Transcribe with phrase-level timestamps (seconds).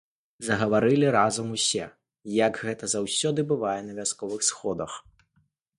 [0.45, 1.85] Загаварылі разам усе,
[2.39, 4.91] як гэта заўсёды бывае на вясковых сходах.